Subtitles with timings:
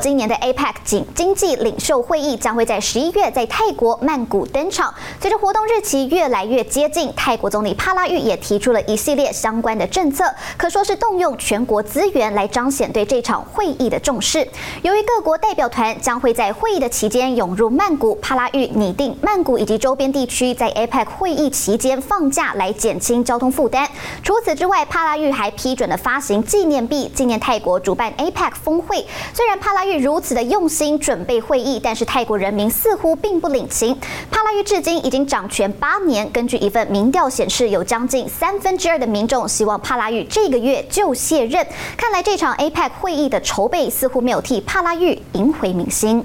[0.00, 4.92] 今年的 APEC 经经济领袖会议将会在十一月在泰国曼谷登场。
[5.20, 10.24] 随着活动日期越来越接近，泰国总理帕拉育也提出了一系列相关的政策，
[10.56, 14.48] 可说是动用全国资源来彰显对这场会议的重视。
[14.80, 23.86] 由于各国代表团将会在会议的期间涌入曼谷，帕拉育拟定曼谷以及周边地区在 APEC 会议期间放假来减轻交通负担。
[24.22, 29.04] 除此之外，帕拉育还批准了发行纪念币，纪念泰国主办 APEC 峰会。
[29.34, 33.96] 虽然帕拉育如此的用心准备会议，但是泰国人民似乎并不领情。
[34.30, 41.66] 帕拉育至今已经掌权八年，根据一份民调显示，有将近三分之二的民众希望帕拉育这个月就卸任。
[41.96, 46.24] 看来这场 APEC 会议的筹备似乎没有替帕拉育赢回民心。